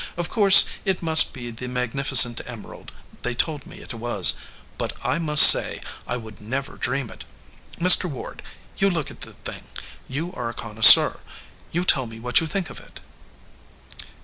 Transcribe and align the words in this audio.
Of 0.17 0.29
course 0.29 0.65
it 0.83 1.03
must 1.03 1.31
be 1.31 1.51
the 1.51 1.67
mag 1.67 1.91
nificent 1.93 2.41
emerald 2.47 2.91
they 3.21 3.35
told 3.35 3.67
me 3.67 3.81
it 3.81 3.93
was, 3.93 4.33
but 4.79 4.93
I 5.05 5.19
must 5.19 5.43
say 5.43 5.79
I 6.07 6.17
would 6.17 6.41
never 6.41 6.75
dream 6.75 7.11
it. 7.11 7.23
Mr. 7.79 8.05
Ward, 8.09 8.41
you 8.77 8.89
look 8.89 9.11
at 9.11 9.21
the 9.21 9.33
thing. 9.33 9.61
You 10.07 10.33
are 10.33 10.49
a 10.49 10.55
connoisseur. 10.55 11.19
You 11.71 11.83
tell 11.83 12.07
me 12.07 12.19
what 12.19 12.39
you 12.41 12.47
think 12.47 12.71
of 12.71 12.79
it." 12.79 12.99